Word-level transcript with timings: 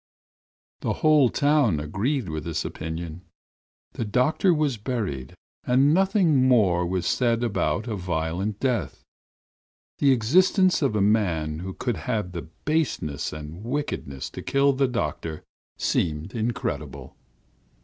"The 0.79 0.93
whole 1.05 1.29
town 1.29 1.79
agreed 1.79 2.27
with 2.27 2.43
this 2.43 2.65
opinion. 2.65 3.21
The 3.93 4.03
doctor 4.03 4.51
was 4.51 4.77
buried, 4.77 5.35
and 5.63 5.93
nothing 5.93 6.43
more 6.47 6.87
was 6.87 7.05
said 7.05 7.43
about 7.43 7.85
a 7.85 7.95
violent 7.95 8.59
death. 8.59 9.03
The 9.99 10.11
existence 10.11 10.81
of 10.81 10.95
a 10.95 11.01
man 11.01 11.59
who 11.59 11.75
could 11.75 11.97
have 11.97 12.31
the 12.31 12.47
baseness 12.65 13.31
and 13.31 13.63
wickedness 13.63 14.31
to 14.31 14.41
kill 14.41 14.73
the 14.73 14.87
doctor 14.87 15.43
seemed 15.77 16.33
incredible. 16.33 17.15